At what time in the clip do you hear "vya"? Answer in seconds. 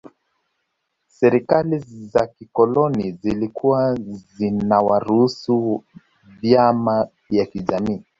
7.29-7.45